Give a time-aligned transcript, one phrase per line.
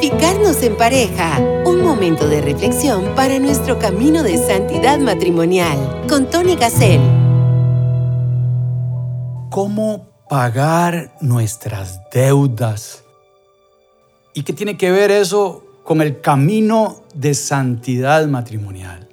[0.00, 1.38] Santificarnos en pareja.
[1.66, 6.06] Un momento de reflexión para nuestro camino de santidad matrimonial.
[6.08, 7.02] Con Tony Gassel.
[9.50, 13.04] ¿Cómo pagar nuestras deudas?
[14.32, 19.06] ¿Y qué tiene que ver eso con el camino de santidad matrimonial?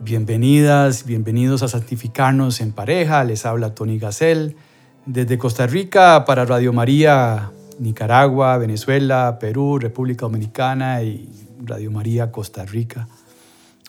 [0.00, 3.22] Bienvenidas, bienvenidos a Santificarnos en pareja.
[3.24, 4.56] Les habla Tony Gassel
[5.04, 11.28] desde Costa Rica para Radio María Nicaragua, Venezuela, Perú, República Dominicana y
[11.64, 13.08] Radio María Costa Rica.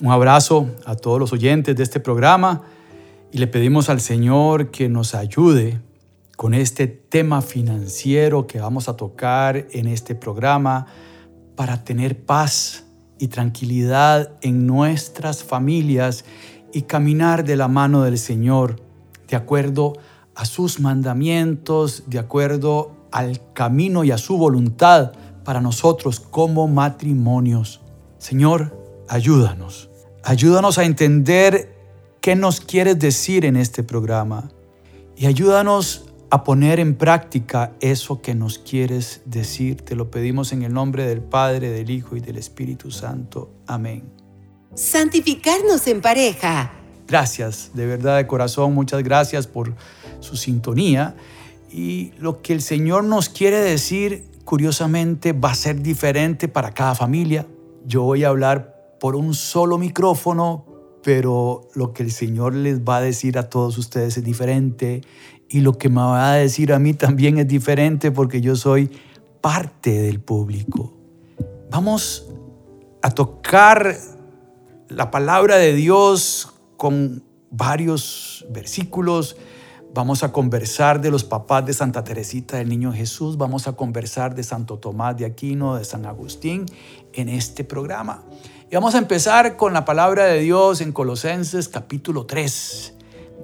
[0.02, 2.62] Un abrazo a todos los oyentes de este programa
[3.32, 5.80] y le pedimos al Señor que nos ayude
[6.36, 10.88] con este tema financiero que vamos a tocar en este programa
[11.56, 12.86] para tener paz
[13.20, 16.26] y tranquilidad en nuestras familias
[16.74, 18.82] y caminar de la mano del Señor
[19.28, 19.94] de acuerdo
[20.36, 25.14] a sus mandamientos, de acuerdo al camino y a su voluntad
[25.46, 27.80] para nosotros como matrimonios.
[28.18, 28.76] Señor,
[29.08, 29.90] ayúdanos.
[30.24, 31.76] Ayúdanos a entender
[32.22, 34.50] qué nos quieres decir en este programa
[35.16, 39.82] y ayúdanos a poner en práctica eso que nos quieres decir.
[39.82, 43.52] Te lo pedimos en el nombre del Padre, del Hijo y del Espíritu Santo.
[43.68, 44.12] Amén.
[44.74, 46.72] Santificarnos en pareja.
[47.08, 49.76] Gracias, de verdad de corazón, muchas gracias por
[50.20, 51.16] su sintonía
[51.74, 56.94] y lo que el Señor nos quiere decir, curiosamente, va a ser diferente para cada
[56.94, 57.48] familia.
[57.84, 60.66] Yo voy a hablar por un solo micrófono,
[61.02, 65.02] pero lo que el Señor les va a decir a todos ustedes es diferente.
[65.50, 68.92] Y lo que me va a decir a mí también es diferente porque yo soy
[69.42, 70.94] parte del público.
[71.72, 72.30] Vamos
[73.02, 73.98] a tocar
[74.90, 79.38] la palabra de Dios con varios versículos
[79.96, 84.34] Vamos a conversar de los papás de Santa Teresita del Niño Jesús, vamos a conversar
[84.34, 86.66] de Santo Tomás de Aquino, de San Agustín
[87.14, 88.24] en este programa.
[88.72, 92.96] Y vamos a empezar con la palabra de Dios en Colosenses capítulo 3,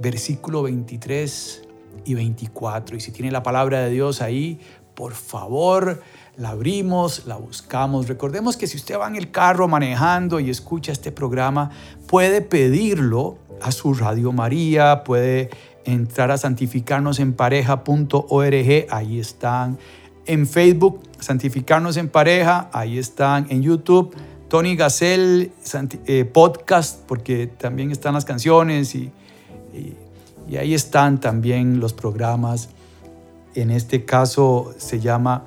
[0.01, 1.61] versículo 23
[2.05, 2.97] y 24.
[2.97, 4.59] Y si tiene la palabra de Dios ahí,
[4.95, 6.01] por favor,
[6.35, 8.07] la abrimos, la buscamos.
[8.07, 11.69] Recordemos que si usted va en el carro manejando y escucha este programa,
[12.07, 15.49] puede pedirlo a su Radio María, puede
[15.89, 19.77] entrar a santificarnos en pareja.org, ahí están.
[20.25, 23.47] En Facebook, Santificarnos en Pareja, ahí están.
[23.49, 24.15] En YouTube,
[24.47, 25.51] Tony Gassel
[26.05, 29.11] eh, Podcast, porque también están las canciones y,
[30.47, 32.69] y ahí están también los programas.
[33.55, 35.45] En este caso se llama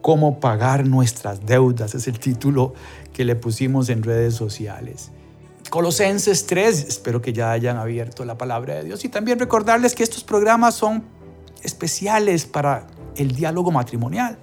[0.00, 2.74] Cómo pagar nuestras deudas, es el título
[3.12, 5.10] que le pusimos en redes sociales.
[5.74, 9.04] Colosenses 3, espero que ya hayan abierto la palabra de Dios.
[9.04, 11.02] Y también recordarles que estos programas son
[11.64, 12.86] especiales para
[13.16, 14.38] el diálogo matrimonial,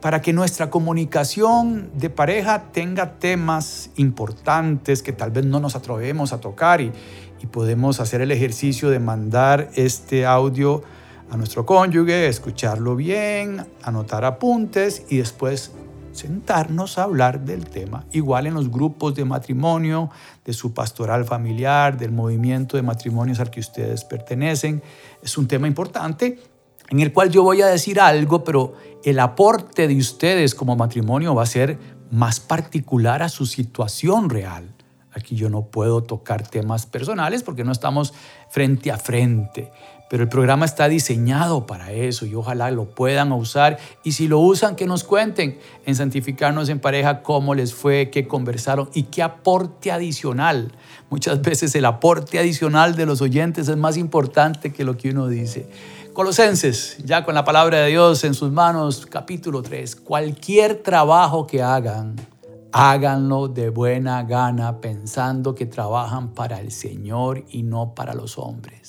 [0.00, 6.32] para que nuestra comunicación de pareja tenga temas importantes que tal vez no nos atrevemos
[6.32, 6.92] a tocar y,
[7.42, 10.84] y podemos hacer el ejercicio de mandar este audio
[11.32, 15.72] a nuestro cónyuge, escucharlo bien, anotar apuntes y después
[16.12, 20.10] sentarnos a hablar del tema, igual en los grupos de matrimonio,
[20.44, 24.82] de su pastoral familiar, del movimiento de matrimonios al que ustedes pertenecen.
[25.22, 26.38] Es un tema importante
[26.88, 31.34] en el cual yo voy a decir algo, pero el aporte de ustedes como matrimonio
[31.34, 31.78] va a ser
[32.10, 34.74] más particular a su situación real.
[35.12, 38.12] Aquí yo no puedo tocar temas personales porque no estamos
[38.48, 39.70] frente a frente
[40.10, 43.78] pero el programa está diseñado para eso y ojalá lo puedan usar.
[44.02, 48.26] Y si lo usan, que nos cuenten en Santificarnos en Pareja cómo les fue, qué
[48.26, 50.72] conversaron y qué aporte adicional.
[51.10, 55.28] Muchas veces el aporte adicional de los oyentes es más importante que lo que uno
[55.28, 55.70] dice.
[56.12, 59.94] Colosenses, ya con la palabra de Dios en sus manos, capítulo 3.
[59.94, 62.16] Cualquier trabajo que hagan,
[62.72, 68.79] háganlo de buena gana, pensando que trabajan para el Señor y no para los hombres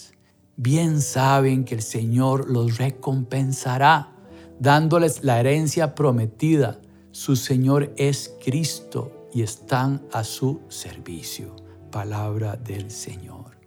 [0.61, 4.13] bien saben que el Señor los recompensará,
[4.59, 6.79] dándoles la herencia prometida.
[7.09, 11.55] Su Señor es Cristo y están a su servicio.
[11.91, 13.57] Palabra del Señor.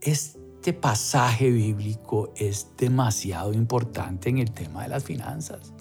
[0.00, 5.72] Este pasaje bíblico es demasiado importante en el tema de las finanzas.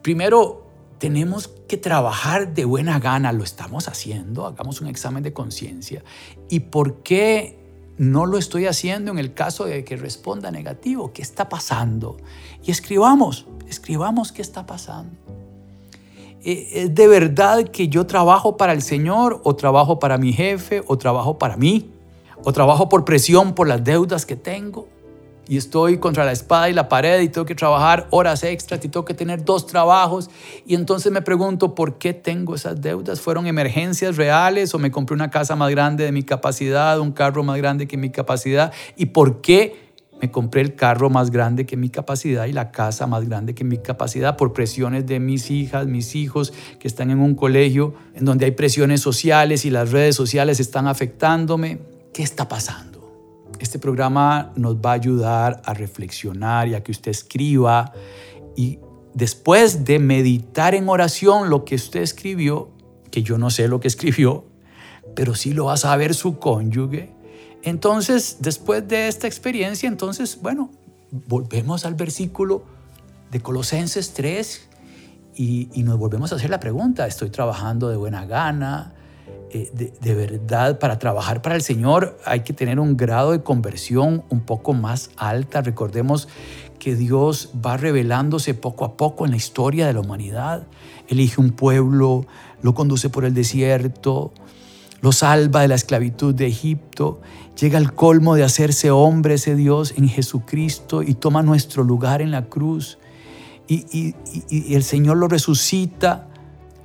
[0.00, 6.02] Primero, tenemos que trabajar de buena gana, lo estamos haciendo, hagamos un examen de conciencia.
[6.48, 7.59] ¿Y por qué
[8.00, 11.12] no lo estoy haciendo en el caso de que responda negativo.
[11.12, 12.16] ¿Qué está pasando?
[12.64, 15.12] Y escribamos, escribamos qué está pasando.
[16.42, 20.82] Eh, ¿Es de verdad que yo trabajo para el Señor o trabajo para mi jefe
[20.86, 21.90] o trabajo para mí?
[22.42, 24.88] ¿O trabajo por presión por las deudas que tengo?
[25.50, 28.88] Y estoy contra la espada y la pared y tengo que trabajar horas extras y
[28.88, 30.30] tengo que tener dos trabajos.
[30.64, 33.20] Y entonces me pregunto, ¿por qué tengo esas deudas?
[33.20, 37.42] ¿Fueron emergencias reales o me compré una casa más grande de mi capacidad, un carro
[37.42, 38.72] más grande que mi capacidad?
[38.94, 39.90] ¿Y por qué?
[40.22, 43.64] Me compré el carro más grande que mi capacidad y la casa más grande que
[43.64, 48.24] mi capacidad por presiones de mis hijas, mis hijos que están en un colegio en
[48.24, 51.80] donde hay presiones sociales y las redes sociales están afectándome.
[52.12, 52.89] ¿Qué está pasando?
[53.60, 57.92] Este programa nos va a ayudar a reflexionar y a que usted escriba
[58.56, 58.78] y
[59.12, 62.70] después de meditar en oración lo que usted escribió,
[63.10, 64.46] que yo no sé lo que escribió,
[65.14, 67.12] pero sí lo va a saber su cónyuge.
[67.62, 70.70] Entonces, después de esta experiencia, entonces, bueno,
[71.10, 72.64] volvemos al versículo
[73.30, 74.68] de Colosenses 3
[75.36, 78.94] y, y nos volvemos a hacer la pregunta, ¿estoy trabajando de buena gana?
[79.52, 84.22] Eh, de, verdad, para trabajar para el Señor hay que tener un grado de conversión
[84.28, 85.60] un poco más alta.
[85.60, 86.28] Recordemos
[86.78, 90.68] que Dios va revelándose poco a poco en la historia de la humanidad.
[91.08, 92.26] Elige un pueblo,
[92.62, 94.32] lo conduce por el desierto,
[95.00, 97.20] lo salva de la esclavitud de Egipto,
[97.58, 102.30] llega al colmo de hacerse hombre ese Dios en Jesucristo y toma nuestro lugar en
[102.30, 102.98] la cruz.
[103.66, 104.14] y
[104.74, 106.28] el Señor lo resucita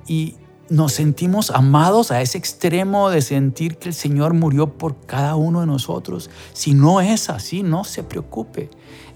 [0.06, 0.36] y,
[0.68, 5.60] nos sentimos amados a ese extremo de sentir que el Señor murió por cada uno
[5.60, 6.30] de nosotros.
[6.52, 8.70] Si no es así, no se preocupe.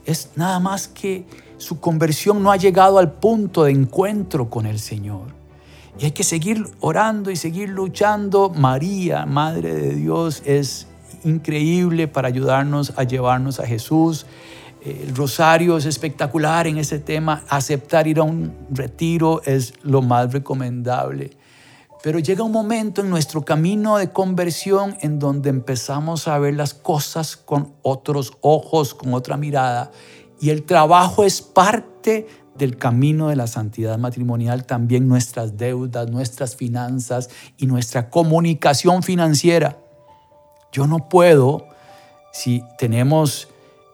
[0.05, 1.27] Es nada más que
[1.59, 5.35] su conversión no ha llegado al punto de encuentro con el Señor.
[5.99, 8.51] Y hay que seguir orando y seguir luchando.
[8.51, 10.87] María, Madre de Dios, es
[11.25, 14.25] increíble para ayudarnos a llevarnos a Jesús.
[14.83, 17.43] El rosario es espectacular en ese tema.
[17.49, 21.33] Aceptar ir a un retiro es lo más recomendable.
[22.03, 26.73] Pero llega un momento en nuestro camino de conversión en donde empezamos a ver las
[26.73, 29.91] cosas con otros ojos, con otra mirada.
[30.41, 36.57] Y el trabajo es parte del camino de la santidad matrimonial, también nuestras deudas, nuestras
[36.57, 39.79] finanzas y nuestra comunicación financiera.
[40.73, 41.67] Yo no puedo,
[42.33, 43.49] si tenemos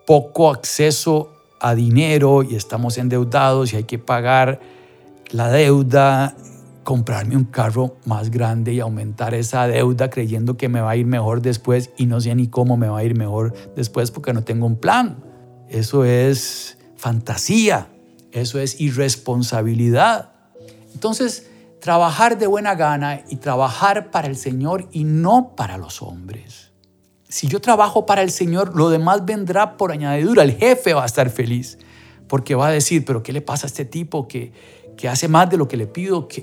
[0.07, 4.61] poco acceso a dinero y estamos endeudados y hay que pagar
[5.31, 6.37] la deuda
[6.87, 11.05] comprarme un carro más grande y aumentar esa deuda creyendo que me va a ir
[11.05, 14.45] mejor después y no sé ni cómo me va a ir mejor después porque no
[14.45, 15.19] tengo un plan.
[15.69, 17.89] Eso es fantasía,
[18.31, 20.31] eso es irresponsabilidad.
[20.95, 21.51] Entonces,
[21.81, 26.71] trabajar de buena gana y trabajar para el Señor y no para los hombres.
[27.29, 30.45] Si yo trabajo para el Señor, lo demás vendrá por añadidura.
[30.45, 31.79] El jefe va a estar feliz
[32.29, 34.53] porque va a decir, pero ¿qué le pasa a este tipo que,
[34.97, 36.43] que hace más de lo que le pido, que,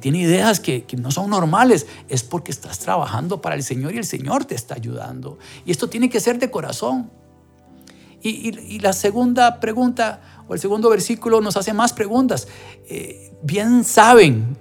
[0.00, 4.04] tiene ideas que, no son normales, es porque estás trabajando para el Señor y el
[4.04, 5.38] Señor te está ayudando.
[5.64, 7.10] Y esto tiene que ser de corazón.
[8.22, 12.48] Y, la segunda pregunta o el segundo versículo nos hace más preguntas.
[12.88, 14.56] Eh, bien saben,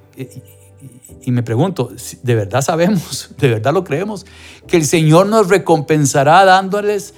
[1.25, 1.91] y me pregunto,
[2.21, 4.25] ¿de verdad sabemos, de verdad lo creemos,
[4.67, 7.13] que el Señor nos recompensará dándoles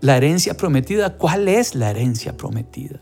[0.00, 1.16] la herencia prometida?
[1.16, 3.00] ¿Cuál es la herencia prometida?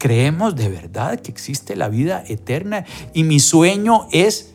[0.00, 4.54] Creemos de verdad que existe la vida eterna y mi sueño es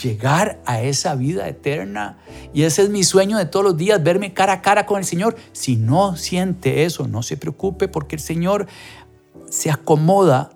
[0.00, 2.18] llegar a esa vida eterna.
[2.54, 5.04] Y ese es mi sueño de todos los días, verme cara a cara con el
[5.04, 5.36] Señor.
[5.52, 8.66] Si no siente eso, no se preocupe porque el Señor
[9.50, 10.50] se acomoda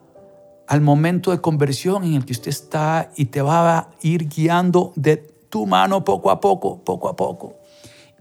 [0.68, 4.92] al momento de conversión en el que usted está y te va a ir guiando
[4.94, 7.56] de tu mano poco a poco, poco a poco.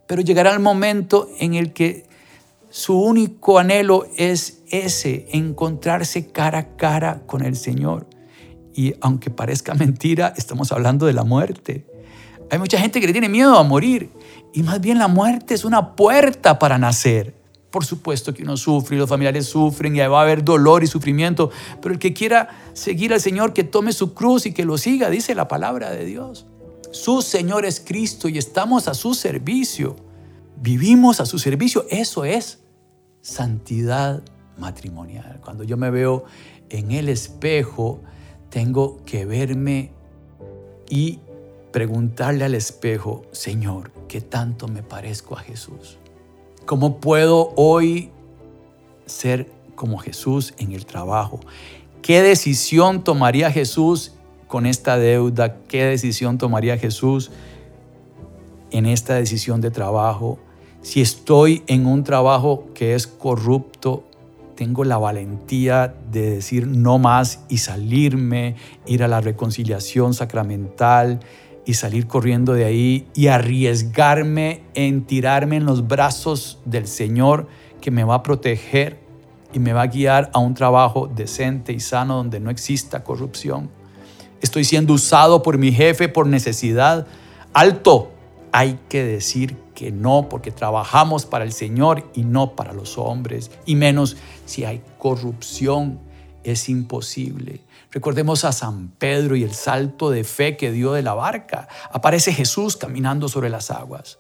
[0.07, 2.06] Pero llegará el momento en el que
[2.77, 8.05] su único anhelo es ese, encontrarse cara a cara con el Señor.
[8.72, 11.88] Y aunque parezca mentira, estamos hablando de la muerte.
[12.51, 14.12] Hay mucha gente que le tiene miedo a morir.
[14.53, 17.34] Y más bien la muerte es una puerta para nacer.
[17.72, 20.88] Por supuesto que uno sufre y los familiares sufren y va a haber dolor y
[20.88, 21.50] sufrimiento.
[21.81, 25.10] Pero el que quiera seguir al Señor, que tome su cruz y que lo siga,
[25.10, 26.46] dice la palabra de Dios.
[26.91, 29.96] Su Señor es Cristo y estamos a su servicio
[30.62, 31.86] vivimos a su servicio.
[31.89, 32.60] Eso es
[33.21, 34.21] santidad
[34.57, 35.39] matrimonial.
[35.43, 36.25] Cuando yo me veo
[36.69, 38.01] en el espejo,
[38.50, 39.91] tengo que verme
[40.89, 41.19] y
[41.71, 45.97] preguntarle al espejo, Señor, ¿qué tanto me parezco a Jesús?
[46.65, 48.12] ¿Cómo puedo hoy
[49.05, 51.39] ser como Jesús en el trabajo?
[52.01, 54.13] ¿Qué decisión tomaría Jesús
[54.47, 55.57] con esta deuda?
[55.67, 57.31] ¿Qué decisión tomaría Jesús
[58.71, 60.39] en esta decisión de trabajo?
[60.88, 64.06] Si estoy en un trabajo que es corrupto,
[64.56, 71.20] tengo la valentía de decir no más y salirme, ir a la reconciliación sacramental
[71.65, 77.50] y salir corriendo de ahí y arriesgarme en tirarme en los brazos del Señor,
[77.82, 78.98] que me va a proteger
[79.51, 83.70] y me va a guiar a un trabajo decente y sano donde no exista corrupción.
[84.39, 87.08] Estoy siendo usado por mi jefe por necesidad.
[87.51, 88.10] Alto,
[88.53, 93.51] hay que decir que no, porque trabajamos para el Señor y no para los hombres,
[93.63, 94.17] y menos
[94.48, 96.00] si hay corrupción,
[96.43, 97.62] es imposible.
[97.91, 101.67] Recordemos a San Pedro y el salto de fe que dio de la barca.
[101.91, 104.17] Aparece Jesús caminando sobre las aguas.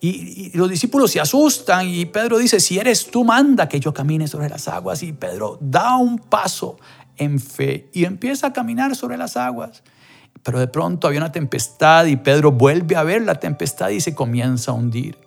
[0.00, 4.26] Y, los discípulos se asustan y Pedro dice, si eres tú, manda que yo camine
[4.26, 5.04] sobre las aguas.
[5.04, 6.78] Y Pedro da un paso
[7.16, 9.84] en fe y empieza a caminar sobre las aguas.
[10.42, 14.14] Pero de pronto había una tempestad y Pedro vuelve a ver la tempestad y se
[14.14, 15.18] comienza a hundir.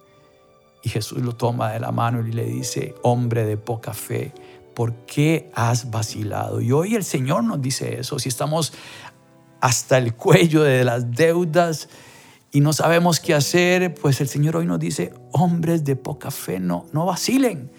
[0.82, 4.34] Y Jesús lo toma de la mano y le dice, hombre de poca fe,
[4.74, 6.60] ¿por qué has vacilado?
[6.62, 8.74] Y hoy el Señor nos dice eso, si estamos
[9.62, 11.88] hasta el cuello de las deudas
[12.52, 16.60] y no sabemos qué hacer, pues el Señor hoy nos dice, hombres de poca fe,
[16.60, 17.72] no, no vacilen.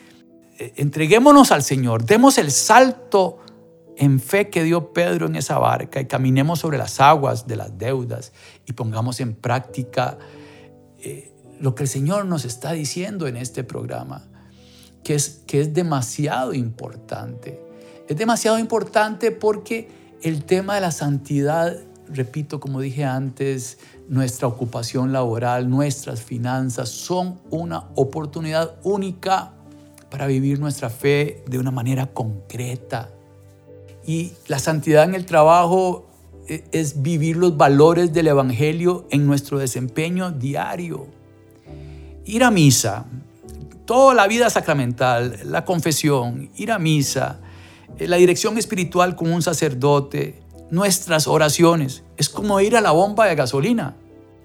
[0.59, 3.44] Eh, entreguémonos al Señor, demos el salto
[3.97, 7.79] en fe que dio Pedro en esa barca y caminemos sobre las aguas de las
[7.79, 8.33] deudas
[8.67, 10.19] y pongamos en práctica
[10.99, 14.25] eh, lo que el Señor nos está diciendo en este programa,
[15.03, 17.61] que es, que es demasiado importante.
[18.09, 19.89] Es demasiado importante porque
[20.23, 21.77] el tema de la santidad,
[22.09, 29.53] repito, como dije antes, nuestra ocupación laboral, nuestras finanzas son una oportunidad única
[30.11, 33.11] para vivir nuestra fe de una manera concreta,
[34.06, 36.06] y la santidad en el trabajo
[36.49, 41.06] eh, es vivir los valores del Evangelio en nuestro desempeño diario.
[42.26, 43.06] Ir a misa,
[43.87, 47.40] toda la vida sacramental, la confesión, ir a misa,
[47.99, 53.26] eh, la dirección espiritual con un sacerdote, nuestras oraciones, es como ir a la bomba
[53.26, 53.96] de gasolina,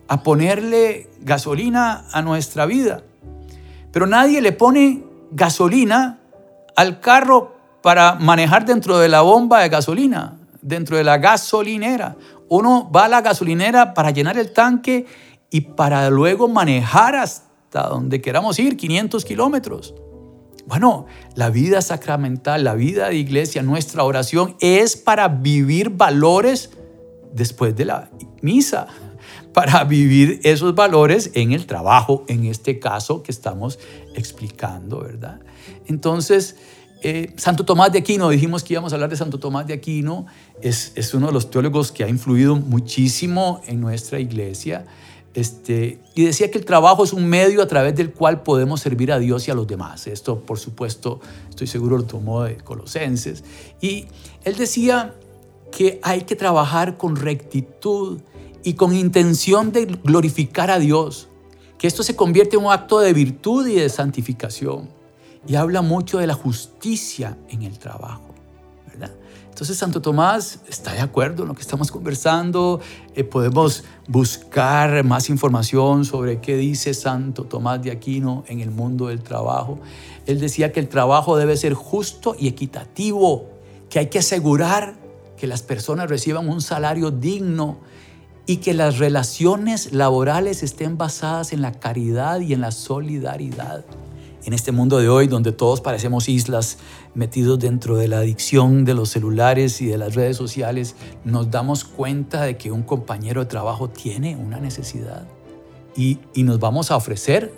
[0.08, 3.04] a ponerle gasolina a nuestra vida.
[3.92, 6.20] Pero nadie le pone gasolina
[6.76, 12.16] al carro para manejar dentro de la bomba de gasolina, dentro de la gasolinera.
[12.50, 15.06] Uno va a la gasolinera para llenar el tanque
[15.50, 19.94] y para luego manejar hasta donde queramos ir, 500 kilómetros.
[20.66, 26.70] Bueno, la vida sacramental, la vida de iglesia, nuestra oración es para vivir valores
[27.34, 28.88] después de la misa,
[29.54, 33.80] para vivir esos valores en el trabajo, en este caso que estamos
[34.14, 35.40] explicando, ¿verdad?
[35.88, 36.58] Entonces,
[37.02, 40.26] eh, Santo Tomás de Aquino, dijimos que íbamos a hablar de Santo Tomás de Aquino,
[40.62, 44.86] es, es, uno de los teólogos que ha influido muchísimo en nuestra iglesia.
[45.34, 49.12] Este, y decía que el trabajo es un medio a través del cual podemos servir
[49.12, 50.08] a Dios y a los demás.
[50.08, 53.44] Esto, por supuesto, estoy seguro lo tomó de Colosenses.
[53.80, 54.08] Y
[54.44, 55.16] él decía
[55.72, 58.20] que hay que trabajar con rectitud
[58.64, 61.30] y con intención de glorificar a Dios,
[61.78, 64.99] que esto se convierte en un acto de virtud y de santificación
[65.48, 68.34] y habla mucho de la justicia en el trabajo.
[68.88, 69.12] ¿verdad?
[69.60, 72.80] Entonces Santo Tomás está de acuerdo en lo que estamos conversando.
[73.14, 79.08] Eh, podemos buscar más información sobre qué dice Santo Tomás de Aquino en el mundo
[79.08, 79.80] del trabajo.
[80.26, 83.50] Él decía que el trabajo debe ser justo y equitativo,
[83.90, 84.96] que hay que asegurar
[85.36, 87.80] que las personas reciban un salario digno
[88.46, 93.86] y que las relaciones laborales estén basadas en la caridad y en la solidaridad
[94.46, 96.78] en este mundo de hoy donde todos parecemos islas
[97.14, 101.84] metidos dentro de la adicción de los celulares y de las redes sociales, nos damos
[101.84, 105.28] cuenta de que un compañero de trabajo tiene una necesidad
[105.96, 107.54] y, nos vamos a ofrecer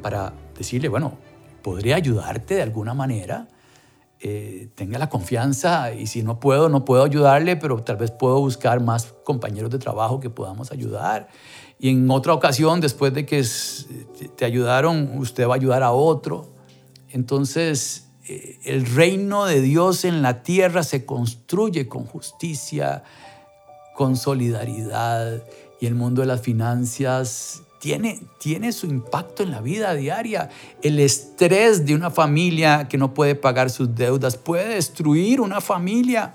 [0.00, 1.18] para decirle, bueno,
[1.62, 3.48] podría ayudarte de alguna manera.
[4.18, 8.40] Eh, tenga la confianza y si no puedo, no puedo ayudarle, pero tal vez puedo
[8.40, 11.28] buscar más compañeros de trabajo que podamos ayudar
[11.78, 13.44] y en otra ocasión, después de que
[14.36, 16.48] te ayudaron, usted va a ayudar a otro.
[17.10, 23.04] Entonces, eh, el reino de Dios en la tierra se construye con justicia,
[23.94, 25.42] con solidaridad
[25.80, 30.48] y el mundo de las finanzas tiene, tiene su impacto en la vida diaria.
[30.82, 36.34] El estrés de una familia que no puede pagar sus deudas puede destruir una familia.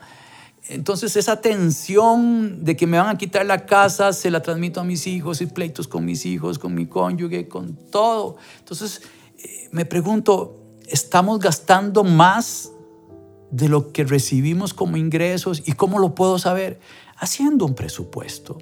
[0.72, 4.84] Entonces esa tensión de que me van a quitar la casa se la transmito a
[4.86, 8.38] mis hijos y pleitos con mis hijos, con mi cónyuge, con todo.
[8.60, 9.02] Entonces
[9.38, 12.72] eh, me pregunto, ¿estamos gastando más
[13.52, 15.62] de lo que recibimos como ingresos?
[15.66, 16.80] ¿Y cómo lo puedo saber?
[17.18, 18.58] Haciendo un presupuesto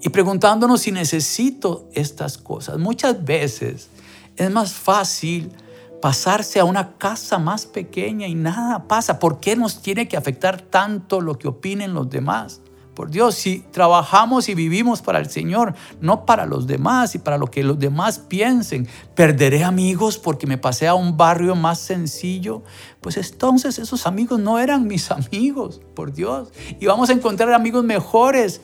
[0.00, 2.78] y preguntándonos si necesito estas cosas.
[2.78, 3.88] Muchas veces
[4.36, 5.52] es más fácil
[6.00, 9.18] pasarse a una casa más pequeña y nada pasa.
[9.18, 12.60] ¿Por qué nos tiene que afectar tanto lo que opinen los demás?
[12.98, 17.38] Por Dios, si trabajamos y vivimos para el Señor, no para los demás y para
[17.38, 22.64] lo que los demás piensen, perderé amigos porque me pasé a un barrio más sencillo,
[23.00, 26.48] pues entonces esos amigos no eran mis amigos, por Dios.
[26.80, 28.62] Y vamos a encontrar amigos mejores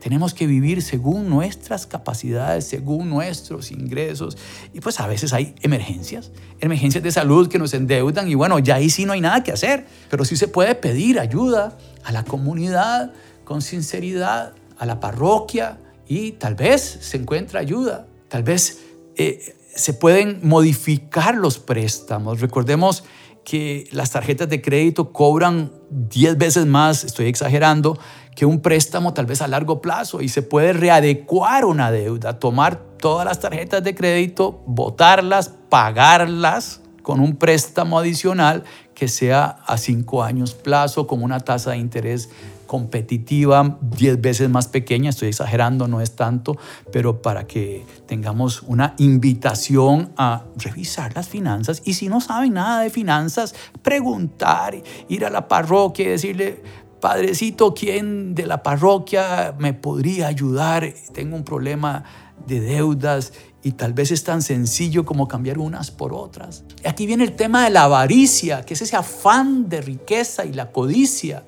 [0.00, 4.36] tenemos que vivir según nuestras capacidades, según nuestros ingresos.
[4.72, 8.76] Y pues a veces hay emergencias, emergencias de salud que nos endeudan y bueno, ya
[8.76, 12.24] ahí sí no hay nada que hacer, pero sí se puede pedir ayuda a la
[12.24, 13.12] comunidad
[13.44, 18.80] con sinceridad, a la parroquia y tal vez se encuentra ayuda, tal vez
[19.16, 22.40] eh, se pueden modificar los préstamos.
[22.40, 23.04] Recordemos
[23.44, 27.98] que las tarjetas de crédito cobran 10 veces más, estoy exagerando,
[28.38, 32.76] que un préstamo tal vez a largo plazo y se puede readecuar una deuda, tomar
[32.76, 38.62] todas las tarjetas de crédito, botarlas, pagarlas con un préstamo adicional
[38.94, 42.30] que sea a cinco años plazo con una tasa de interés
[42.68, 46.56] competitiva 10 veces más pequeña, estoy exagerando, no es tanto,
[46.92, 51.82] pero para que tengamos una invitación a revisar las finanzas.
[51.84, 54.76] Y si no saben nada de finanzas, preguntar,
[55.08, 56.62] ir a la parroquia y decirle,
[57.00, 60.92] Padrecito, ¿quién de la parroquia me podría ayudar?
[61.12, 62.04] Tengo un problema
[62.46, 66.64] de deudas y tal vez es tan sencillo como cambiar unas por otras.
[66.84, 70.72] Aquí viene el tema de la avaricia, que es ese afán de riqueza y la
[70.72, 71.44] codicia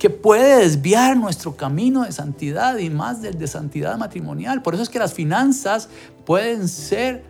[0.00, 4.62] que puede desviar nuestro camino de santidad y más del de santidad matrimonial.
[4.62, 5.88] Por eso es que las finanzas
[6.24, 7.22] pueden ser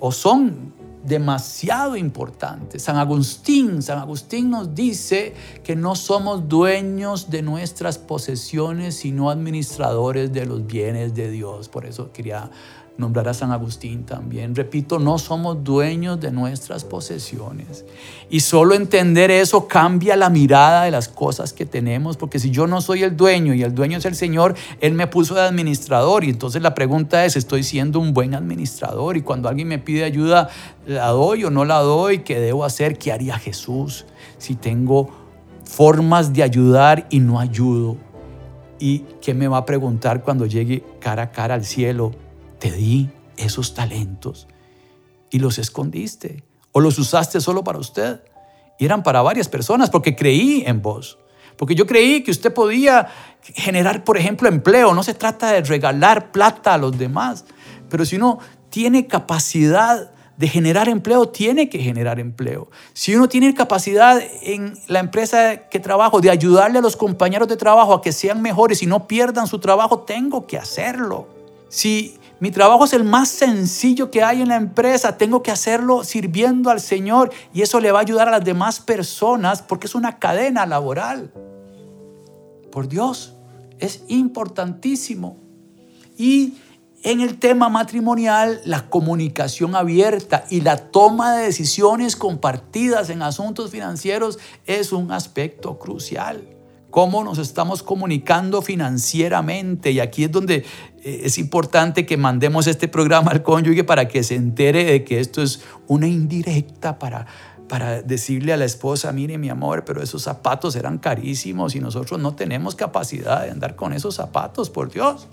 [0.00, 0.74] o son
[1.06, 2.78] demasiado importante.
[2.78, 10.32] San Agustín, San Agustín nos dice que no somos dueños de nuestras posesiones, sino administradores
[10.32, 11.68] de los bienes de Dios.
[11.68, 12.50] Por eso quería
[12.98, 14.54] nombrar a San Agustín también.
[14.54, 17.84] Repito, no somos dueños de nuestras posesiones.
[18.30, 22.66] Y solo entender eso cambia la mirada de las cosas que tenemos, porque si yo
[22.66, 26.24] no soy el dueño y el dueño es el Señor, Él me puso de administrador.
[26.24, 29.16] Y entonces la pregunta es, ¿estoy siendo un buen administrador?
[29.16, 30.48] Y cuando alguien me pide ayuda,
[30.86, 32.20] ¿la doy o no la doy?
[32.20, 32.98] ¿Qué debo hacer?
[32.98, 34.06] ¿Qué haría Jesús
[34.38, 35.10] si tengo
[35.64, 37.96] formas de ayudar y no ayudo?
[38.78, 42.25] ¿Y qué me va a preguntar cuando llegue cara a cara al cielo?
[42.66, 44.48] Te di esos talentos
[45.30, 48.22] y los escondiste o los usaste solo para usted.
[48.80, 51.16] Y eran para varias personas porque creí en vos.
[51.56, 53.06] Porque yo creí que usted podía
[53.54, 54.94] generar, por ejemplo, empleo.
[54.94, 57.44] No se trata de regalar plata a los demás,
[57.88, 62.68] pero si uno tiene capacidad de generar empleo, tiene que generar empleo.
[62.94, 67.56] Si uno tiene capacidad en la empresa que trabajo de ayudarle a los compañeros de
[67.56, 71.28] trabajo a que sean mejores y no pierdan su trabajo, tengo que hacerlo.
[71.68, 75.16] Si mi trabajo es el más sencillo que hay en la empresa.
[75.16, 78.80] Tengo que hacerlo sirviendo al Señor y eso le va a ayudar a las demás
[78.80, 81.32] personas porque es una cadena laboral.
[82.70, 83.34] Por Dios,
[83.78, 85.38] es importantísimo.
[86.18, 86.58] Y
[87.02, 93.70] en el tema matrimonial, la comunicación abierta y la toma de decisiones compartidas en asuntos
[93.70, 96.55] financieros es un aspecto crucial
[96.96, 99.90] cómo nos estamos comunicando financieramente.
[99.90, 100.64] Y aquí es donde
[101.04, 105.20] eh, es importante que mandemos este programa al cónyuge para que se entere de que
[105.20, 107.26] esto es una indirecta para,
[107.68, 112.18] para decirle a la esposa, mire mi amor, pero esos zapatos eran carísimos y nosotros
[112.18, 115.28] no tenemos capacidad de andar con esos zapatos, por Dios.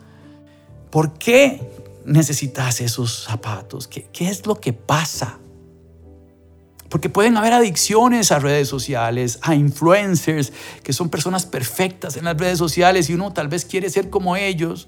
[0.90, 1.62] ¿Por qué
[2.04, 3.88] necesitas esos zapatos?
[3.88, 5.40] ¿Qué, qué es lo que pasa?
[6.94, 10.54] Porque pueden haber adicciones a redes sociales, a influencers,
[10.84, 14.36] que son personas perfectas en las redes sociales y uno tal vez quiere ser como
[14.36, 14.88] ellos.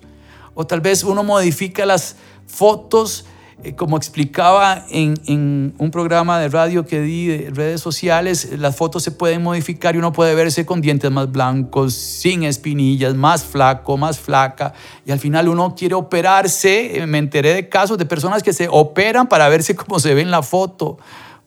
[0.53, 3.25] O tal vez uno modifica las fotos,
[3.63, 9.01] eh, como explicaba en, un programa de radio que di de redes sociales, las fotos
[9.01, 13.97] se pueden modificar y uno puede verse con dientes más blancos, sin espinillas, más flaco,
[13.97, 14.75] más flaca.
[15.07, 17.03] Y al final uno quiere operarse.
[17.07, 20.29] Me enteré de casos de personas que se operan para verse como se ve en
[20.29, 20.99] la foto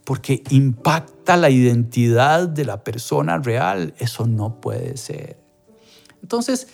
[0.08, 3.92] porque impacta la identidad de la persona real.
[3.98, 5.36] Eso no puede ser.
[6.22, 6.68] Entonces,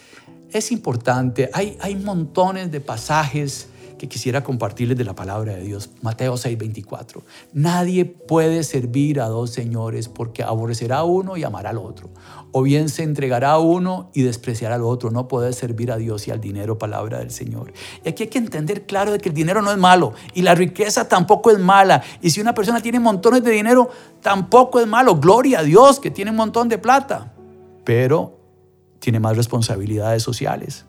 [0.53, 3.67] es importante, hay, hay montones de pasajes
[4.05, 5.89] que quisiera compartirles de la palabra de Dios.
[6.03, 7.23] Mateo 6:24.
[7.55, 12.11] Nadie puede servir a dos señores porque aborrecerá a uno y amará al otro
[12.57, 15.11] o bien se entregará a uno y despreciará al otro.
[15.11, 17.73] No puede servir a Dios y al dinero, palabra del Señor.
[18.05, 20.55] Y aquí hay que entender claro de que el dinero no es malo y la
[20.55, 22.03] riqueza tampoco es mala.
[22.21, 23.91] Y si una persona tiene montones de dinero,
[24.21, 25.17] tampoco es malo.
[25.17, 27.35] Gloria a Dios que tiene un montón de plata,
[27.85, 28.39] pero
[29.01, 30.85] tiene más responsabilidades sociales.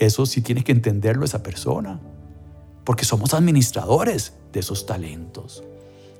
[0.00, 2.00] Eso sí tiene que entenderlo esa persona,
[2.84, 5.62] porque somos administradores de esos talentos,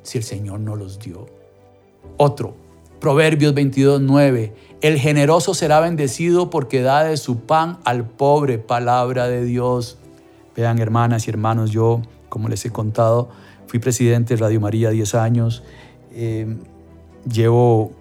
[0.02, 1.26] si el Señor no los dio.
[2.18, 2.54] Otro,
[3.00, 4.52] Proverbios 22, 9.
[4.82, 9.96] El generoso será bendecido porque da de su pan al pobre, palabra de Dios.
[10.54, 13.30] Vean, hermanas y hermanos, yo, como les he contado,
[13.66, 15.62] fui presidente de Radio María 10 años.
[16.12, 16.58] Eh,
[17.32, 17.92] llevo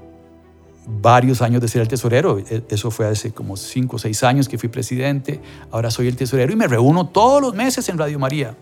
[0.87, 2.39] varios años de ser el tesorero.
[2.39, 5.39] E, eso fue hace como 5 o 6 años que fui presidente.
[5.71, 8.55] Ahora soy el tesorero y me reúno todos los meses en Radio María.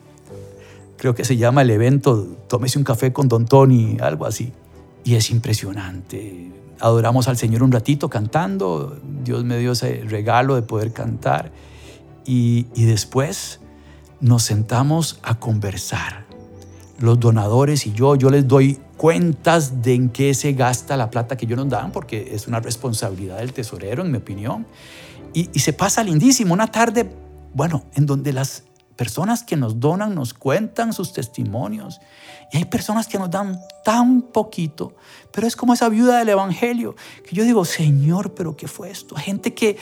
[0.98, 4.52] Creo que se llama el evento Tómese un café con Don Tony, algo así.
[5.04, 6.52] Y es impresionante.
[6.80, 8.98] Adoramos al Señor un ratito cantando.
[9.24, 11.52] Dios me dio ese regalo de poder cantar.
[12.26, 13.60] Y, y después
[14.20, 16.26] nos sentamos a conversar.
[17.00, 21.38] Los donadores y yo, yo les doy cuentas de en qué se gasta la plata
[21.38, 24.66] que ellos nos dan, porque es una responsabilidad del tesorero, en mi opinión.
[25.34, 27.10] Y, y se pasa lindísimo, una tarde,
[27.54, 28.64] bueno, en donde las
[28.98, 32.02] personas que nos donan nos cuentan sus testimonios.
[32.52, 34.96] Y hay personas que nos dan tan poquito,
[35.32, 39.16] pero es como esa viuda del Evangelio, que yo digo, Señor, pero ¿qué fue esto?
[39.16, 39.78] Gente que,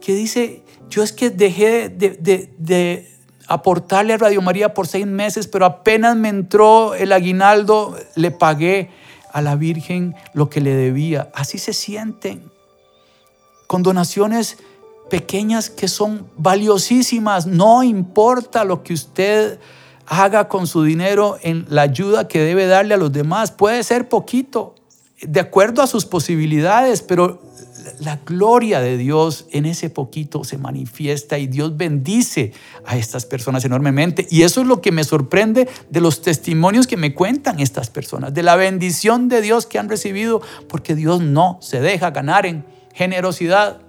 [0.00, 3.13] que dice, yo es que dejé de, de, de
[3.46, 8.90] aportarle a Radio María por seis meses, pero apenas me entró el aguinaldo, le pagué
[9.32, 11.30] a la Virgen lo que le debía.
[11.34, 12.50] Así se sienten,
[13.66, 14.58] con donaciones
[15.10, 17.46] pequeñas que son valiosísimas.
[17.46, 19.58] No importa lo que usted
[20.06, 23.50] haga con su dinero en la ayuda que debe darle a los demás.
[23.50, 24.74] Puede ser poquito,
[25.20, 27.40] de acuerdo a sus posibilidades, pero
[28.00, 32.52] la gloria de Dios en ese poquito se manifiesta y Dios bendice
[32.84, 34.26] a estas personas enormemente.
[34.30, 38.34] Y eso es lo que me sorprende de los testimonios que me cuentan estas personas,
[38.34, 42.64] de la bendición de Dios que han recibido, porque Dios no se deja ganar en
[42.92, 43.80] generosidad.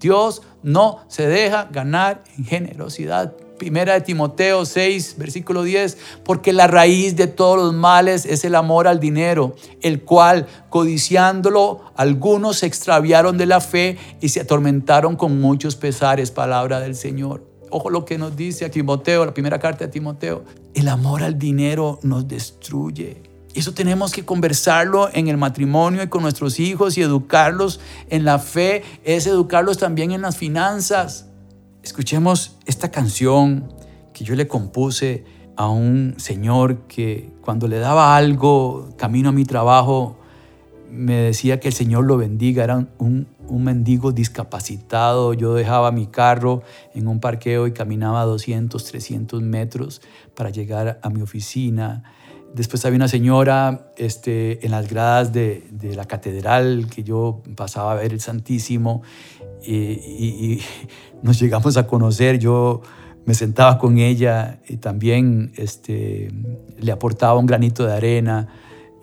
[0.00, 3.34] Dios no se deja ganar en generosidad.
[3.62, 8.56] Primera de Timoteo 6, versículo 10, porque la raíz de todos los males es el
[8.56, 15.14] amor al dinero, el cual, codiciándolo, algunos se extraviaron de la fe y se atormentaron
[15.14, 17.46] con muchos pesares, palabra del Señor.
[17.70, 20.42] Ojo lo que nos dice a Timoteo, la primera carta de Timoteo.
[20.74, 23.22] El amor al dinero nos destruye.
[23.54, 27.78] Eso tenemos que conversarlo en el matrimonio y con nuestros hijos y educarlos
[28.10, 31.26] en la fe, es educarlos también en las finanzas.
[31.82, 33.72] Escuchemos esta canción
[34.12, 35.24] que yo le compuse
[35.56, 40.16] a un señor que cuando le daba algo camino a mi trabajo,
[40.88, 42.62] me decía que el Señor lo bendiga.
[42.62, 45.34] Era un, un, mendigo discapacitado.
[45.34, 46.62] Yo dejaba mi carro
[46.94, 50.02] en un parqueo y caminaba 200, 300 metros
[50.36, 52.04] para llegar a mi oficina.
[52.54, 57.92] Después había una señora este, en las gradas de, de la catedral que yo pasaba
[57.92, 59.02] a ver el Santísimo
[59.64, 60.60] y,
[61.22, 62.38] nos llegamos a conocer.
[62.38, 62.82] Yo
[63.24, 66.32] me sentaba con ella y también este,
[66.78, 68.48] le aportaba un granito de arena.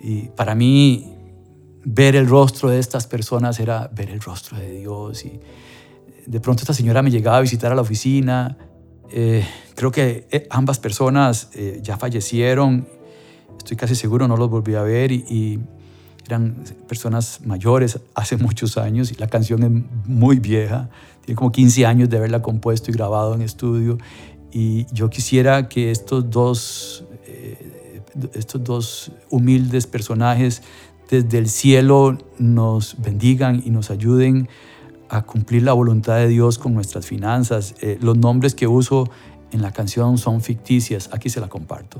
[0.02, 1.16] Y para mí,
[1.86, 5.26] ver el rostro de estas personas era ver el rostro de Dios.
[5.26, 5.40] Y
[6.26, 8.58] de pronto esta señora me llegaba a visitar a la oficina.
[9.12, 9.46] Eh,
[9.76, 12.88] creo que eh, ambas personas eh, ya fallecieron.
[13.58, 15.12] Estoy casi seguro, no los volví a ver.
[15.12, 15.60] y
[16.30, 20.90] eran personas mayores hace muchos años y la canción es muy vieja,
[21.26, 23.98] tiene como 15 años de haberla compuesto y grabado en estudio
[24.52, 28.02] y yo quisiera que estos dos, eh,
[28.34, 30.62] estos dos humildes personajes
[31.10, 34.50] desde el cielo nos bendigan y nos ayuden
[35.10, 37.74] a cumplir la voluntad de Dios con nuestras finanzas.
[37.82, 39.10] Eh, los nombres que uso
[39.52, 42.00] en la canción son ficticias, aquí se la comparto.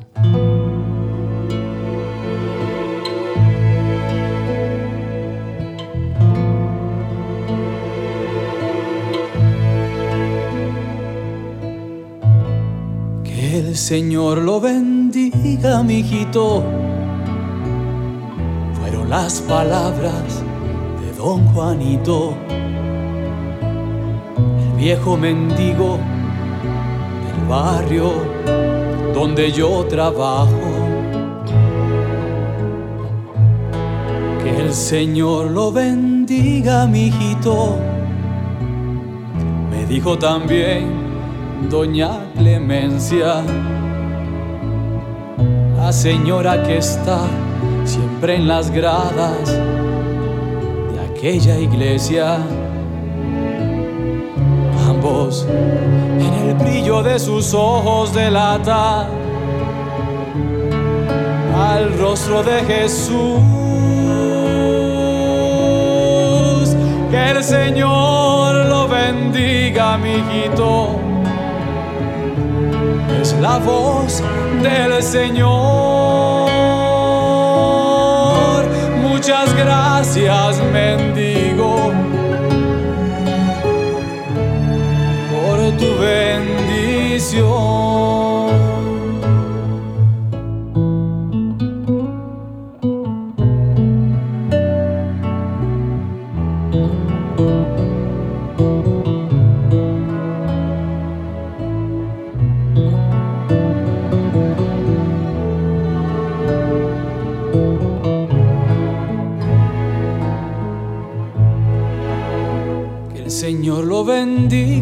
[13.80, 16.64] Señor lo bendiga, mi hijito.
[18.74, 20.44] Fueron las palabras
[21.00, 22.34] de don Juanito,
[24.60, 25.98] el viejo mendigo
[27.26, 28.12] del barrio
[29.14, 30.60] donde yo trabajo.
[34.44, 37.78] Que el Señor lo bendiga, mi hijito.
[39.72, 41.09] Me dijo también
[41.68, 43.44] doña Clemencia,
[45.76, 47.20] la señora que está
[47.84, 52.38] siempre en las gradas de aquella iglesia.
[54.88, 59.08] Ambos en el brillo de sus ojos delata
[61.56, 63.40] al rostro de Jesús.
[67.12, 70.99] Que el Señor lo bendiga, mi hijito es
[73.40, 74.22] la voz
[74.62, 75.50] del Señor.
[79.02, 81.92] Muchas gracias mendigo
[85.32, 87.89] por tu bendición.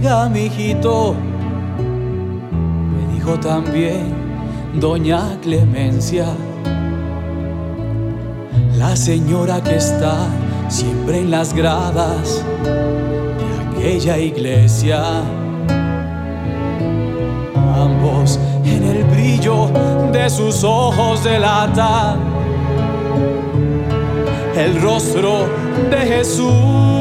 [0.08, 1.16] Bendiga, mi hijito.
[2.96, 4.14] Me dijo también
[4.76, 6.26] doña Clemencia,
[8.78, 10.16] la señora que está
[10.70, 15.02] siempre en las gradas de aquella iglesia.
[17.76, 19.70] Ambos en el brillo
[20.12, 22.20] de sus ojos delatan
[24.56, 25.48] el rostro
[25.92, 26.97] de Jesús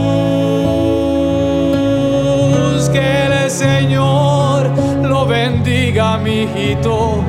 [3.51, 4.71] Señor
[5.03, 7.23] lo bendiga, mi hijito.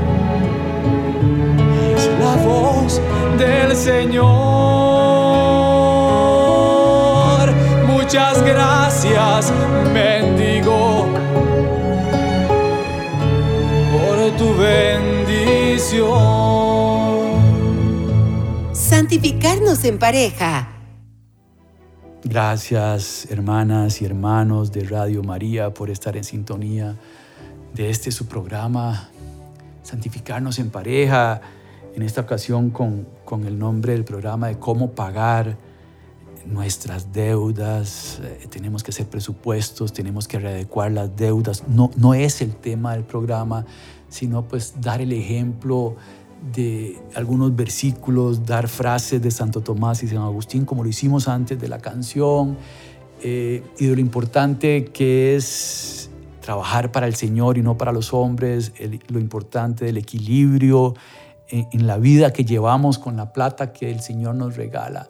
[1.96, 3.02] Es la voz
[3.38, 4.28] del Señor.
[7.86, 9.54] Muchas gracias,
[9.94, 11.06] bendigo
[13.92, 16.08] por tu bendición.
[18.74, 20.77] Santificarnos en pareja
[22.38, 26.96] Gracias hermanas y hermanos de Radio María por estar en sintonía
[27.74, 29.10] de este su programa,
[29.82, 31.42] Santificarnos en pareja,
[31.96, 35.58] en esta ocasión con, con el nombre del programa de cómo pagar
[36.46, 41.64] nuestras deudas, eh, tenemos que hacer presupuestos, tenemos que readecuar las deudas.
[41.68, 43.66] No, no es el tema del programa,
[44.10, 45.96] sino pues dar el ejemplo
[46.54, 51.60] de algunos versículos, dar frases de Santo Tomás y San Agustín, como lo hicimos antes
[51.60, 52.58] de la canción,
[53.22, 56.10] eh, y de lo importante que es
[56.42, 58.72] trabajar para el Señor y no para los hombres,
[59.08, 60.94] lo importante del equilibrio
[61.50, 65.10] en, en la vida que llevamos con la plata que el Señor nos regala.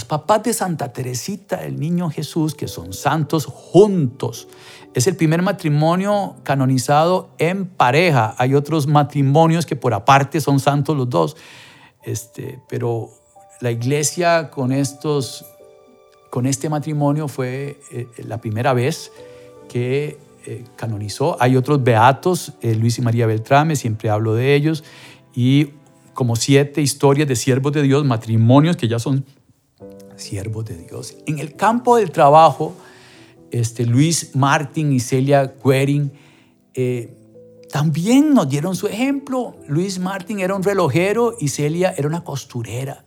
[0.00, 4.48] Los papás de Santa Teresita, el niño Jesús, que son santos juntos,
[4.94, 8.34] es el primer matrimonio canonizado en pareja.
[8.38, 11.36] Hay otros matrimonios que por aparte son santos los dos.
[12.02, 13.10] Este, pero
[13.60, 15.44] la iglesia con, estos,
[16.30, 19.12] con este matrimonio fue eh, la primera vez
[19.68, 21.36] que eh, canonizó.
[21.40, 24.82] Hay otros beatos, eh, Luis y María Beltrame, siempre hablo de ellos,
[25.34, 25.72] y
[26.14, 29.26] como siete historias de siervos de Dios, matrimonios que ya son
[30.20, 31.16] siervos de Dios.
[31.26, 32.74] En el campo del trabajo,
[33.50, 36.12] este, Luis Martin y Celia Quering,
[36.74, 37.16] eh,
[37.70, 39.56] también nos dieron su ejemplo.
[39.68, 43.04] Luis Martin era un relojero y Celia era una costurera.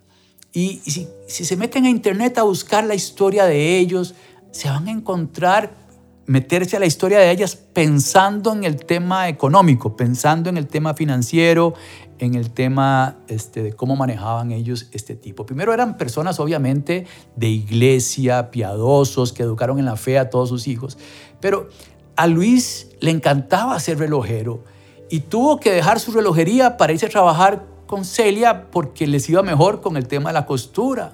[0.51, 4.13] Y, si, si, se meten a internet a buscar la historia de ellos,
[4.51, 5.82] se van a encontrar
[6.25, 10.93] meterse a la historia de ellas pensando en el tema económico, pensando en el tema
[10.93, 11.73] financiero,
[12.19, 15.45] en el tema este, de cómo manejaban ellos este tipo.
[15.45, 17.05] Primero eran personas obviamente
[17.35, 20.97] de iglesia, piadosos, que educaron en la fe a todos sus hijos,
[21.41, 21.67] pero
[22.15, 24.63] a Luis le encantaba ser relojero
[25.09, 29.43] y tuvo que dejar su relojería para irse a trabajar con Celia porque les iba
[29.43, 31.13] mejor con el tema de la costura.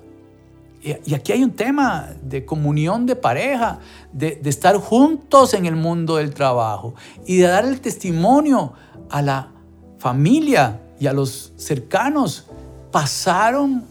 [0.82, 3.80] Y aquí hay un tema de comunión de pareja,
[4.14, 8.74] de, estar juntos en el mundo del trabajo y de dar el testimonio
[9.10, 9.52] a la
[9.98, 12.46] familia y a los cercanos.
[12.92, 13.84] Pasaron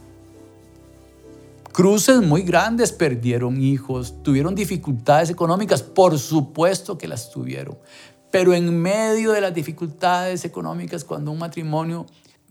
[1.72, 7.77] cruces muy grandes, perdieron hijos, tuvieron dificultades económicas, por supuesto que las tuvieron.
[8.31, 12.07] Pero en medio de las dificultades económicas, cuando un matrimonio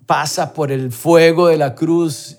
[0.06, 2.38] pasa por el fuego de la cruz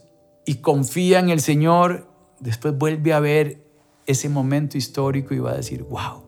[0.49, 2.09] y confía en el Señor,
[2.41, 3.63] después vuelve a ver
[4.07, 6.23] ese momento histórico y va a decir, wow,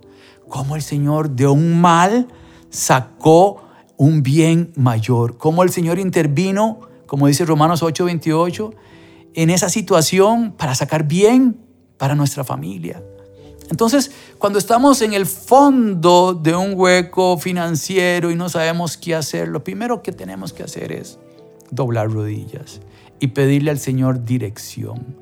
[0.46, 2.28] cómo el Señor de un mal
[2.68, 3.62] sacó
[3.96, 5.38] un bien mayor.
[5.38, 8.74] Cómo el Señor intervino, como dice Romanos 8:28,
[9.32, 11.56] en esa situación para sacar bien
[11.96, 13.02] para nuestra familia.
[13.70, 19.48] Entonces, cuando estamos en el fondo de un hueco financiero y no sabemos qué hacer,
[19.48, 21.18] lo primero que tenemos que hacer es
[21.70, 22.82] doblar rodillas
[23.20, 25.16] y pedirle al Señor dirección.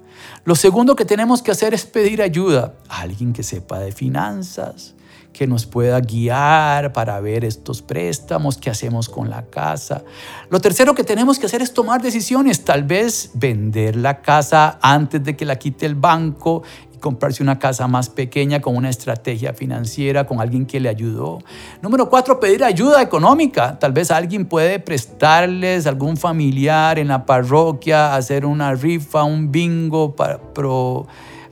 [0.45, 4.95] Lo segundo que tenemos que hacer es pedir ayuda a alguien que sepa de finanzas,
[5.39, 10.03] que nos pueda guiar para ver estos préstamos, qué hacemos con la casa.
[10.51, 15.23] Lo tercero que tenemos que hacer es tomar decisiones, tal vez vender la casa antes
[15.23, 19.53] de que la quite el banco y comprarse una casa más pequeña con una estrategia
[19.53, 21.39] financiera, con alguien que le ayudó.
[21.83, 23.79] Número cuatro, pedir ayuda económica.
[23.79, 30.17] Tal vez alguien puede prestarles algún familiar en la parroquia, hacer una rifa, un bingo
[30.17, 31.07] pro, pro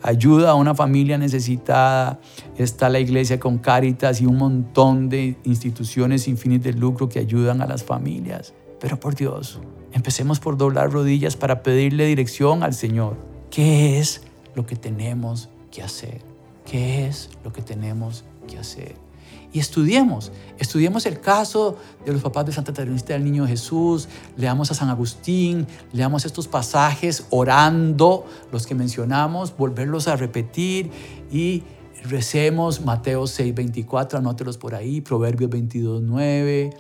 [0.07, 2.21] ayuda a una familia necesitada,
[2.57, 7.19] está la iglesia con Cáritas y un montón de instituciones sin fines de lucro que
[7.19, 8.55] ayudan a las familias.
[8.81, 9.61] Pero por Dios,
[9.93, 13.17] empecemos por doblar rodillas para pedirle dirección al Señor.
[13.51, 14.23] ¿Qué es
[14.55, 16.21] lo que tenemos que hacer?
[16.65, 19.06] ¿Qué es lo que tenemos que hacer?
[19.53, 20.33] Y estudiemos.
[20.59, 24.89] Estudiemos el caso de los papás de Santa Teresita del Niño Jesús, leamos a San
[24.89, 30.91] Agustín, leamos estos pasajes orando, los que mencionamos, volverlos a repetir
[31.31, 31.63] y
[32.05, 36.75] recemos Mateo 6:24, anótelos por ahí, Proverbios 22:9,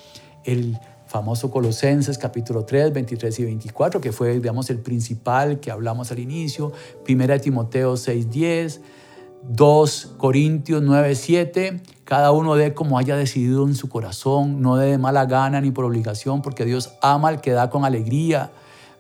[0.44, 6.10] el famoso Colosenses capítulo 3, 23 y 24, que fue, digamos, el principal que hablamos
[6.10, 6.72] al inicio,
[7.04, 8.80] Primera Timoteo 6:10,
[9.48, 14.96] 2 Corintios 9:7 cada uno dé como haya decidido en su corazón, no dé de
[14.96, 18.52] mala gana ni por obligación, porque Dios ama al que da con alegría,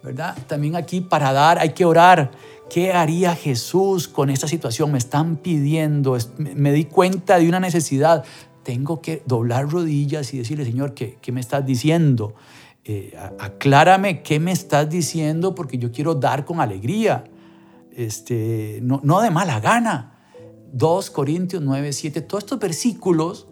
[0.02, 0.36] ¿verdad?
[0.48, 2.32] También aquí para dar hay que orar.
[2.68, 4.90] ¿Qué haría Jesús con esta situación?
[4.90, 8.24] Me están pidiendo, me di cuenta de una necesidad.
[8.64, 12.34] Tengo que doblar rodillas y decirle, Señor, ¿qué, qué me estás diciendo?
[12.84, 17.22] Eh, aclárame qué me estás diciendo porque yo quiero dar con alegría,
[17.94, 20.15] este, no, no de mala gana.
[20.72, 23.46] 2 Corintios 9, 7, todos estos versículos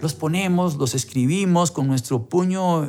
[0.00, 2.88] los ponemos, los escribimos con nuestro puño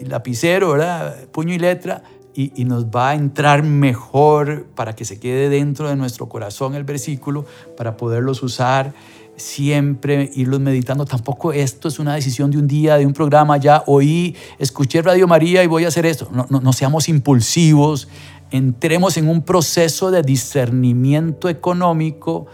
[0.00, 1.26] y lapicero, ¿verdad?
[1.26, 2.02] Puño y letra,
[2.34, 6.74] y, y, nos va a entrar mejor para que se quede dentro de nuestro corazón
[6.74, 7.44] el versículo,
[7.76, 8.94] para poderlos usar
[9.36, 11.04] siempre, irlos meditando.
[11.04, 15.26] Tampoco esto es una decisión de un día, de un programa, ya oí, escuché Radio
[15.26, 16.28] María y voy a hacer esto.
[16.32, 18.08] No, no, no seamos impulsivos,
[18.50, 22.46] entremos en un proceso de discernimiento económico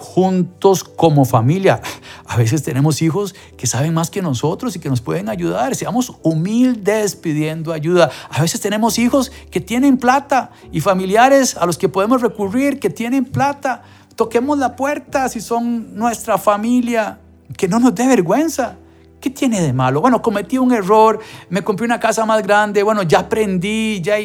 [0.00, 1.82] juntos como familia.
[2.26, 5.76] A veces tenemos hijos que saben más que nosotros y que nos pueden ayudar.
[5.76, 8.10] Seamos humildes pidiendo ayuda.
[8.30, 12.88] A veces tenemos hijos que tienen plata y familiares a los que podemos recurrir que
[12.88, 13.82] tienen plata.
[14.16, 17.20] Toquemos la puerta si son nuestra familia.
[17.58, 18.76] Que no nos dé vergüenza.
[19.20, 20.00] ¿Qué tiene de malo?
[20.00, 24.16] Bueno, cometí un error, me compré una casa más grande, bueno, ya aprendí, ya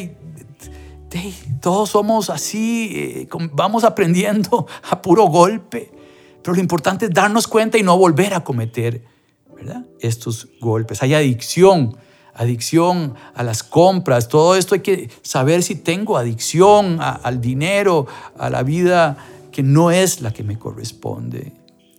[1.60, 5.92] todos somos así, eh, vamos aprendiendo a puro golpe,
[6.42, 9.04] pero lo importante es darnos cuenta y no volver a cometer
[10.00, 11.02] estos golpes.
[11.02, 11.96] Hay adicción,
[12.34, 18.06] adicción a las compras, todo esto hay que saber si tengo adicción al dinero,
[18.38, 19.16] a la vida
[19.50, 21.54] que no es la que me corresponde.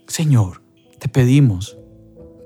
[0.07, 0.61] Señor,
[0.99, 1.77] te pedimos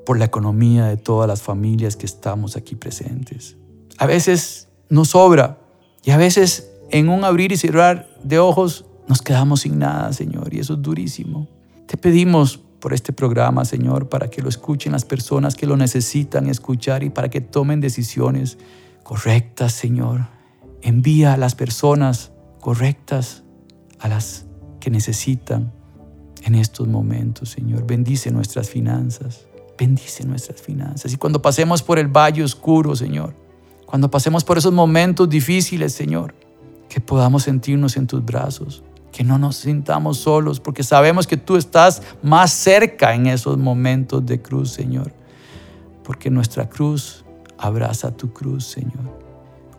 [0.05, 3.57] por la economía de todas las familias que estamos aquí presentes.
[3.97, 5.60] A veces nos sobra
[6.03, 10.53] y a veces en un abrir y cerrar de ojos nos quedamos sin nada, Señor,
[10.53, 11.47] y eso es durísimo.
[11.87, 16.47] Te pedimos por este programa, Señor, para que lo escuchen las personas que lo necesitan
[16.47, 18.57] escuchar y para que tomen decisiones
[19.03, 20.27] correctas, Señor.
[20.81, 23.43] Envía a las personas correctas,
[23.99, 24.45] a las
[24.79, 25.71] que necesitan
[26.43, 27.85] en estos momentos, Señor.
[27.85, 29.45] Bendice nuestras finanzas,
[29.77, 31.13] bendice nuestras finanzas.
[31.13, 33.35] Y cuando pasemos por el valle oscuro, Señor,
[33.91, 36.33] cuando pasemos por esos momentos difíciles, Señor,
[36.87, 41.57] que podamos sentirnos en tus brazos, que no nos sintamos solos, porque sabemos que tú
[41.57, 45.11] estás más cerca en esos momentos de cruz, Señor,
[46.05, 47.25] porque nuestra cruz
[47.57, 49.19] abraza tu cruz, Señor.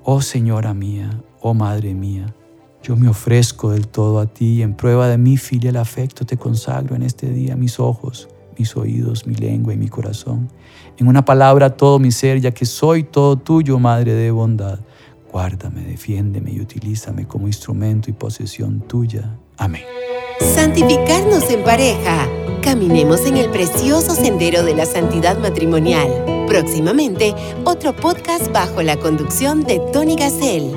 [0.04, 1.08] Oh Señora mía,
[1.40, 2.34] oh Madre mía,
[2.82, 6.36] yo me ofrezco del todo a ti y en prueba de mi filial afecto te
[6.36, 10.48] consagro en este día mis ojos, mis oídos, mi lengua y mi corazón.
[10.98, 14.80] En una palabra, todo mi ser, ya que soy todo tuyo, Madre de bondad.
[15.30, 19.38] Guárdame, defiéndeme y utilízame como instrumento y posesión tuya.
[19.56, 19.82] Amén.
[20.40, 22.28] Santificarnos en pareja.
[22.62, 26.44] Caminemos en el precioso sendero de la santidad matrimonial.
[26.46, 27.34] Próximamente,
[27.64, 30.72] otro podcast bajo la conducción de Tony Gassel.